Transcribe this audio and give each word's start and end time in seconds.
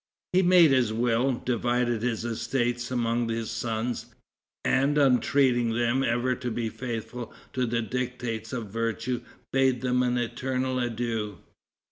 He 0.33 0.41
made 0.41 0.71
his 0.71 0.91
will, 0.91 1.33
divided 1.45 2.01
his 2.01 2.25
estates 2.25 2.89
among 2.89 3.29
his 3.29 3.51
sons, 3.51 4.07
and 4.65 4.97
entreating 4.97 5.75
them 5.75 6.03
ever 6.03 6.33
to 6.33 6.49
be 6.49 6.69
faithful 6.69 7.31
to 7.53 7.67
the 7.67 7.83
dictates 7.83 8.51
of 8.51 8.71
virtue, 8.71 9.21
bade 9.53 9.81
them 9.81 10.01
an 10.01 10.17
eternal 10.17 10.79
adieu. 10.79 11.37